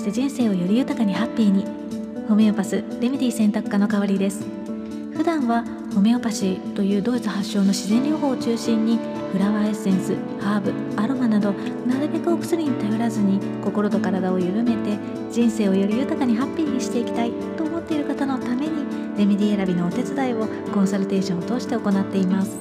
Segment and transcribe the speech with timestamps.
[0.00, 1.66] して人生をより豊かにハッピーに。
[2.26, 4.46] ホメオパスレメディ選択科の代わりです。
[5.14, 5.62] 普段は
[5.94, 8.98] ホメオパシーというドイツ発祥の自然療法を中心に
[9.30, 11.52] フラワーエッセンスハーブアロマなど
[11.86, 14.98] なるべくお薬に頼らずに心と体を緩めて
[15.30, 18.86] 人生をより豊かにハッピーにしていきたいと思っている方のために
[19.18, 22.58] レメディ選びのお手伝いをコンサルテーションを通して行っています。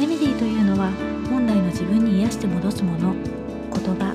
[0.00, 0.90] レメディというのは
[1.30, 3.14] 本来の自分に癒して戻すもの。
[3.70, 4.13] 言葉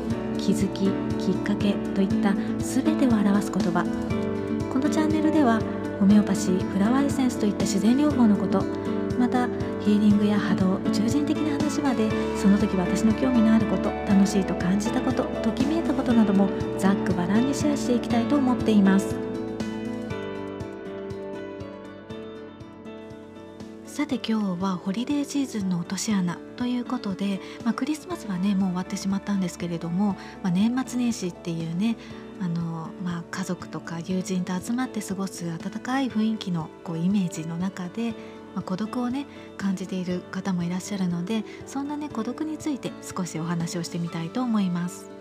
[0.50, 0.80] 気づき
[1.24, 3.86] きっかけといった全てを表す言葉。
[4.74, 5.62] このチャンネルでは
[6.00, 8.64] ホメオパシーフラワーエッセンスといった自然療法のこと
[9.20, 9.48] また
[9.82, 19.29] ヒーリングや波動宇宙人的な話までその時私の興味のあること楽しいと感じたことときめいたことなどもざっくばらんにシェアしていきたいと思っています。
[24.00, 31.98] さて今日はホリデーシーズンの落とし穴ということで、まあ、クリスマスはねもう終わってしまったんですけれども、まあ、年末年始っていうね
[32.40, 38.12] あの、まあ、家族とか友人と集まって過ごす温かい雰囲気のこうイメージの中で、
[38.56, 39.26] まあ、孤独をね
[39.58, 45.19] 感じている方もいらっしゃるのでそんなね孤独について少しお話をしてみたいと思います。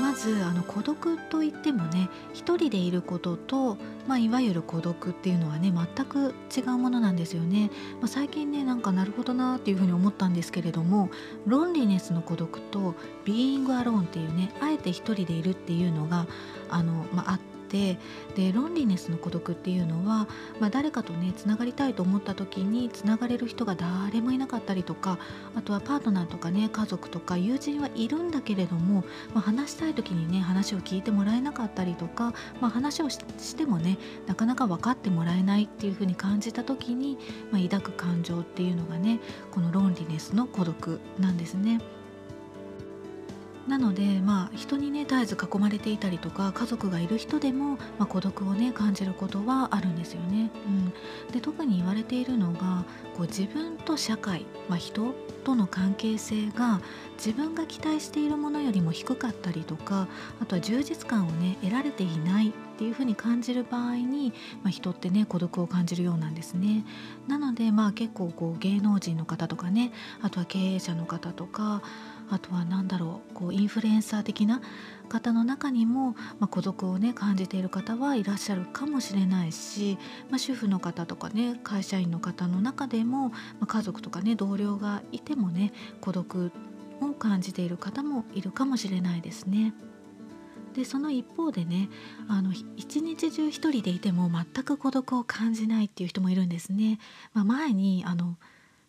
[0.00, 11.10] まずあの孤独といってもね一人でいることと、まあ、いわゆる孤独っていうのはね全く違うものなんですよね、まあ、最近ねなんかなるほどなっていうふうに思ったんですけれども
[11.46, 16.26] ロンリネスの孤独とビーイングアローンっていうねあえて一人でいるっていうのが
[16.70, 17.98] あの、まあ、あって
[18.34, 20.28] でロンリネスの孤独っていうのは、
[20.60, 25.18] まあ、誰かとねつながりたいと思った時につながれる人が誰もいなかったりとか
[25.54, 37.18] あとはパートナーとかね家族とか友人はいるんだけれども、まあ、話したい時にね話を聞いてもらえなかったりとか、まあ、話をしてもねなかなか分かってもらえないっていう風に感じた時に、
[37.50, 41.80] ま抱く感情っていうのがねこのロンリネスの孤独なんですね。
[43.68, 50.50] なのでまあ人にね絶えず囲まれていたりとか家族がいる人でも、まあ、孤独をね感じることはあるんですよね。
[50.66, 50.68] う
[51.28, 52.84] ん、で特に言われているのが
[53.16, 55.14] こう自分と社会、まあ、人
[55.44, 56.80] との関係性が
[57.16, 60.08] 自分が期待しているものよりも低かったりとか
[60.40, 66.84] あとは充実感をね得られていないっていうふうに感じる場合に、まあ、人ってね孤独を感じるようなんですね。
[67.26, 69.92] なのでまあ結構こう芸能人の方とかね
[70.22, 71.82] あとは経営者の方とか
[72.30, 74.60] あとは何だろうこうインフルエンサー的な
[75.08, 79.98] 方の中にも、まあ、孤独をね感じている方はいらっしゃるかもしれないし、
[80.30, 86.52] まあ、主婦の方とかね会社員の方の中でも、まあ、家族とかね同僚がいてもね孤独
[87.00, 89.74] を感じている方もいるかもしれないですね。
[90.74, 91.88] でその一方でね
[92.28, 96.98] あの一日中一人でいても全く孤独を感じないっていう人もいるんですね。
[97.32, 98.36] まあ、前にあの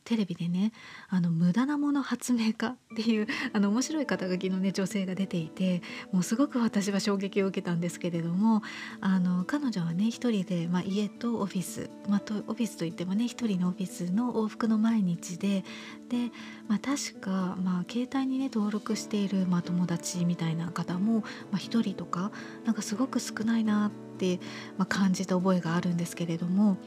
[0.10, 0.72] テレビでね
[1.10, 8.64] あの無駄なもの発明家っていう あの面白い肩書きのね女性が出ていてもうすごく私は衝撃を受けたんですけれども
[9.02, 15.64] あの彼女はね一人で、まあ、家とオフィス、まあ、とオフィスといってもね一人のオフィスの往復の毎日で
[16.10, 16.32] で、
[16.68, 22.32] まあ、確か、まあ、携帯にね登録している、まあ、友達みたいな方も、まあ、1人とか
[22.66, 24.40] なんかすごく少ないなって、
[24.80, 26.78] まあ、感じた覚えがあるんですけれども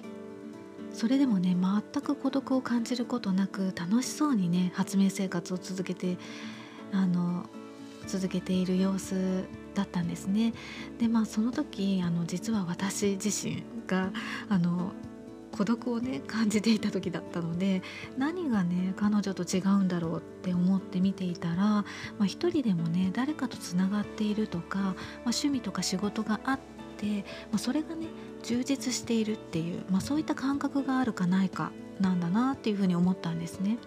[0.92, 6.18] それでもね全く孤独を感じることなく楽しそうにね発明生活を続けて
[6.92, 7.46] あの
[8.06, 9.44] 続けている様子
[9.74, 10.52] だったんですね。
[10.98, 14.10] でまあその時あの実は私自身が
[14.48, 14.92] あの
[15.52, 17.82] 孤独をね感じていた時だったので
[18.16, 21.84] 何がね彼女と違うんだろうって思って見ていたら、ま
[22.20, 24.94] あ、一人でもね誰かとつながっているとか、まあ、
[25.26, 26.58] 趣味とか仕事があっ
[26.96, 28.06] て、まあ、それがね
[28.42, 33.78] 充実しているっていう、まあ、そういった感覚があるかないかなんだなっていうふうに思ったんですね。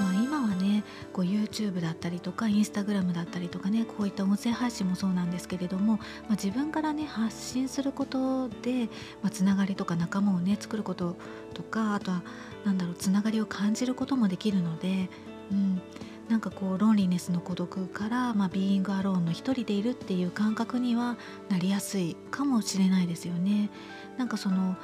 [0.00, 8.86] まあ、今はねこう YouTube だったりとか Instagram だったりとかねこういった音声配信もそうなんですけれども、まあ、自分からね発信することで、
[9.22, 11.16] まあ、つながりとか仲間をね作ること
[11.52, 12.22] とかあとは
[12.64, 15.10] 何だろうつながりを感じることもできるので、
[15.52, 15.82] うん、
[16.30, 21.16] なんかこうロンリネスの孤独から、まあ、ビーイングアローンの一人でいるっていう感覚には
[21.48, 23.68] なりやすいかもしれないですよね。
[24.16, 24.76] なんかその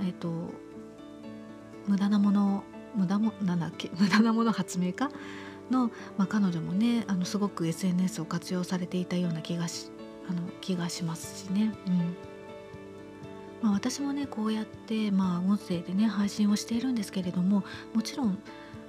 [0.00, 0.30] えっ、ー、と
[1.88, 2.62] 無駄なもの
[2.94, 5.10] 無駄もなんだっけ 無駄なもの発明家
[5.72, 9.90] の、まあ、彼女もねあのすごく SNS を活用されていたような気がし
[10.30, 11.74] あの気がしますしね。
[11.88, 12.16] うん
[13.60, 18.38] まあ、私もねこうやって、まあ、音声でね配信をしているんですけれどももちろん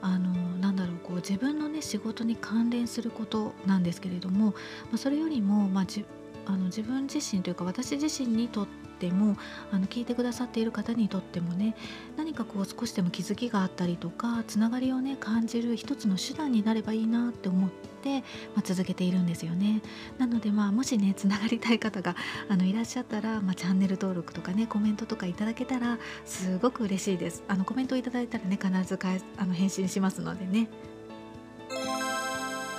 [0.03, 4.55] あのなんだろうこう自分のね仕事に関連することなんですけれども、ま
[4.95, 6.05] あ、それよりも、まあ、じ
[6.45, 8.67] あの自分自身というか私自身にとっ
[9.03, 9.35] ても
[9.71, 11.75] あの聞いてくださっている方にとってもね
[12.15, 17.69] 何かこう少しでも気づきがあったりとかつながりをね感じる一つの手段になればいいなって思っ
[18.01, 18.21] て、
[18.55, 19.81] まあ、続けているんですよね。
[20.17, 22.15] なのでまあもしねつながりたい方が
[22.47, 27.44] あのいらっしゃったら、まあ、チャンネル登録とかねコメントとかいただけたらすごく嬉しいです。
[27.47, 28.99] あのコメントいただいたらね必ず
[29.38, 30.69] あの返信しますのでね。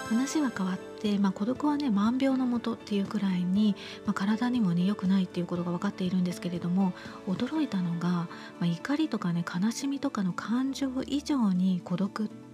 [0.04, 3.74] 話は変わって、まあ、孤独はね万病のもとっていうくらいに、
[4.06, 6.92] まあ、体にもね良くないっていうことが分かっているんですけれども
[7.26, 8.28] 驚いたのが、ま
[8.62, 12.44] あ、怒りとかね悲しみとかの感情以上に孤独って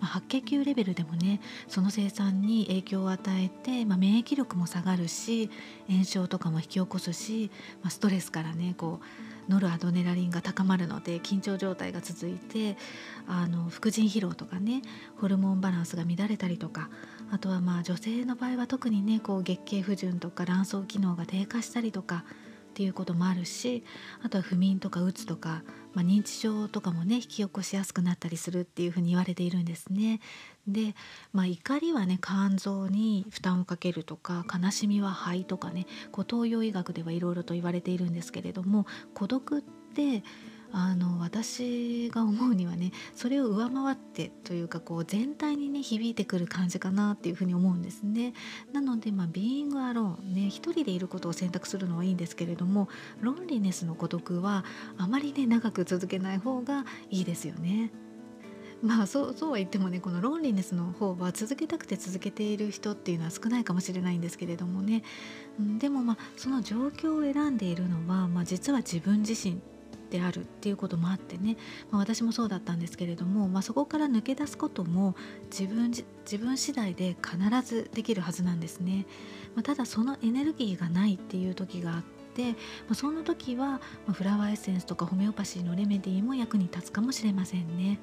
[0.00, 5.50] まあ、白血球レベルでもねその生産に影響を与えて、まあ、免疫力も下がるし
[5.90, 7.50] 炎症とかも引き起こすし、
[7.82, 12.76] まあ、ストレスからねこうノルアドネラリンが高まるので緊張状態が続いて
[13.26, 14.82] あの副腎疲労とかね
[15.20, 16.90] ホルモンバランスが乱れたりとか
[17.30, 22.24] あとはまあ女性の場合は特にねこう月経不順とか卵巣機能が低下したりとか
[22.72, 23.84] っていうこともあるし
[24.22, 30.20] あとは不眠とかうつとか、まあ、認知症とかもね引き起こしやすくなったりするっていうふうに言われているんですね。
[30.66, 30.94] で、
[31.34, 40.24] まあ、怒りはね肝臓に負担をかけるとか悲しみは肺とかねこう東洋医学ではいろいろと言われているんですけれども孤独って
[40.72, 48.32] あの私が思うにはねそれを上回ってというかこう全体にね響いてくる感じかなっていうふうに思うんですね。
[48.72, 52.88] なのでまあビーイングアローンね一人でいることを選択するのはいいんですけれども
[53.20, 54.64] ロンリネスの孤独は
[54.96, 57.90] あまりね長く続けない方がいいですよね。
[58.82, 65.04] まあそうそうは言ってもねこのロンリネスの方は続けたくて続けている人っていうのは少ないかもしれないんですけれどもね、
[65.60, 69.60] うん、でもまあその状況を選んでいるのは、まあ、実は自分自身
[70.12, 71.56] であるっていうこともあってね、
[71.90, 75.16] まあ、私もそうだったんですけれども、まあ、そこから抜け出すことも
[75.50, 79.06] 自分自分次第で必ずできるはずなんですね、
[79.56, 82.02] まあ、ただそのエネルギーがないっていう時があっ
[82.34, 82.56] て、ま
[82.90, 87.98] あ、その時は、まフラワーエッセンスとかホメオパシーのレメディーも役に立つかもしれませんね。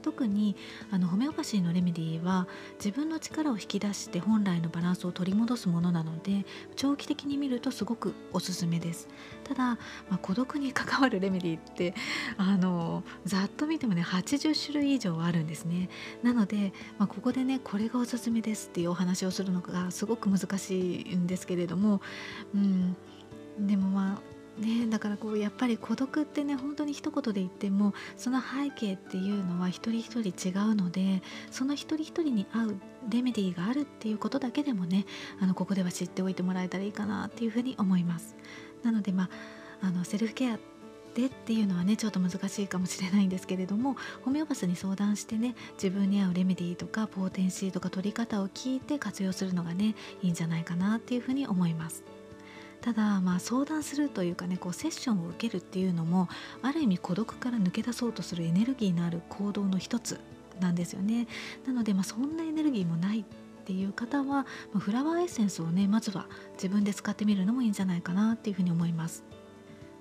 [0.00, 0.56] 特に
[0.90, 2.48] あのホメオパシーのレメディーは
[2.78, 6.44] 自分の力を引き出して本来のバランスを取り戻すものなので
[6.76, 9.08] 長期的に見るとすごくおすすめです。
[9.44, 9.78] ただ、ま
[10.12, 11.94] あ、孤独に関わるレメディーって
[12.36, 15.88] あのざっと見てもね80種類以上あるんですね。
[16.22, 22.00] なので、まあ、ここでねこれがおすすめですっていうお話をするのがすごく難しいんですけれども、
[22.54, 22.96] うん、
[23.58, 32.76] でもまあね、だからこうやっぱり孤独ってね本当に一言で言ってもその背景っていうのは一人一人違うのでその一人一人に合う
[33.08, 35.06] レメディーがあるっていうことだけでもね
[35.40, 38.36] あのここでは知っておいてもらえたらいいかなっていうふうに思います。
[38.82, 39.30] なのでま
[39.82, 40.58] ああのセルフケア
[41.14, 52.04] でっていうのはねちょっと難しいかもしれないんですけれどもホメオパスに相談してね自分に合うレメディーとかポーテンシーとか取り方を聞いて活用するのがねいいんじゃないかなっていうふうに思います。
[52.80, 56.28] ただまあ相談するというかねこうセッションを受けるっていうのも
[56.62, 60.18] ある意味孤独から抜け出そうとするエネルギーのある行動の一つ
[60.60, 61.26] なんですよね。
[61.66, 63.24] なのでまあそんなエネルギーもないっ
[63.64, 64.46] ていう方は、
[64.78, 69.22] フラワーエッセンスをねまずは自分で使ってみるのもいいんじゃないかなっていうふうに思います。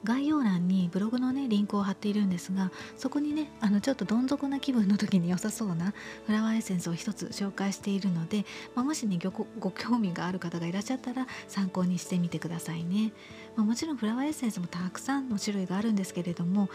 [0.04, 5.94] 概要欄にブログのねリンクを貼っているんですがそこにねあのちょっとどん底な気分の時に良さそうな
[6.26, 13.12] フラワーエッセンスを一つ紹介しているので、まあ、もしねご興味がある方がいらっしゃったら参考にしてみてくださいね、
[13.56, 16.70] まあ、もちろんフラワーエッセンスもたくさんの種類があるんですけれども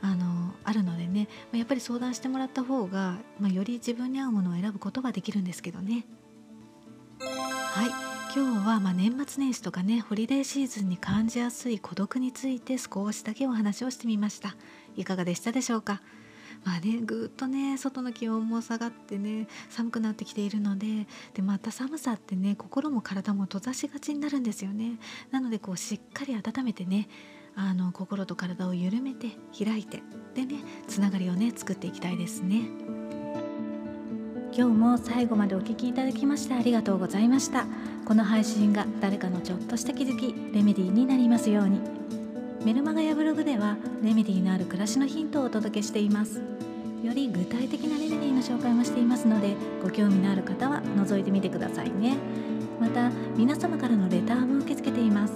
[0.00, 6.06] あのあるのでね、まあ、やっぱり相談してもらった方が、ま、より自分に合うものを選ぶことができるんですけどね。
[7.20, 8.09] はい。
[8.32, 14.54] 今日はま年末年始とかねホリデーシーズンに感じやすい孤独について少しだけお話をしてみました。
[14.96, 16.00] いかがでしたでしょうか？
[16.64, 25.00] まあねぐっとね外の気温も下がってね寒くなってきているのででまた寒さってね心も体も閉ざしがちになるんですよね。
[25.32, 27.08] なのでこうしっかり温めてね
[27.56, 30.04] あの心と体を緩めて開いて
[30.36, 32.62] でねつながりをね作っていきたいですね。
[34.52, 37.66] 今日も最後までお聴きいただきましてありがとうございました。
[38.10, 41.80] この配信が誰かのちょっとした気づきレメディーになりますように。
[42.64, 46.42] メルマガやブログではレメディーのある暮らしのヒントをお届けしています。
[47.04, 52.16] より具体的なレメディーの紹介もしていますのでご興味のある方は覗いてみてくださいね。
[52.80, 55.34] また皆様からのレターも受け付けています。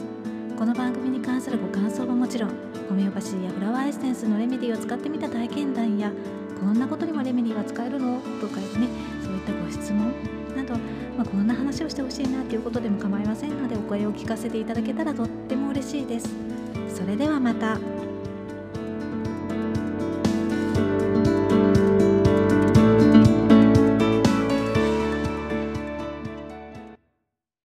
[0.59, 2.51] この番組に関するご感想はもちろん
[2.89, 6.11] ホメオパシーやフラワーエッセンスのレメディーを使ってみた体験談や
[6.59, 8.21] こんなことにもレメディーは使えるの？
[8.41, 8.65] とかね
[9.23, 10.13] そういったご質問、
[11.35, 16.29] こんな話をしてほしいなということでも構いませんのでお声を聞かせていただけたらとっても嬉しいです。
[16.95, 18.04] それではまた。